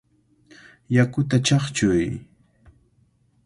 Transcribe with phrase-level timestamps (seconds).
[0.95, 2.05] ¡Yakuta chaqchuy!